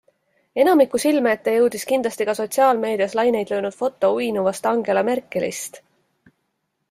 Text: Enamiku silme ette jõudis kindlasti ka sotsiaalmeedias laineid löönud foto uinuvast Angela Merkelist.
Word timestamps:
Enamiku 0.61 0.99
silme 1.01 1.33
ette 1.39 1.51
jõudis 1.55 1.83
kindlasti 1.91 2.27
ka 2.29 2.35
sotsiaalmeedias 2.39 3.13
laineid 3.19 3.53
löönud 3.53 3.77
foto 3.81 4.09
uinuvast 4.15 4.69
Angela 4.73 5.03
Merkelist. 5.11 5.79